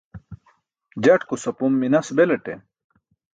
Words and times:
Jatkus 1.03 1.43
apom 1.51 1.73
minas 1.83 2.07
belaṭe. 2.17 2.53